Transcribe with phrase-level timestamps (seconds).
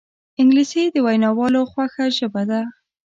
[0.39, 2.61] انګلیسي د ویناوالو خوښه ژبه ده